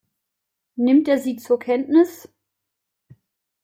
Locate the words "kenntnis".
1.59-2.27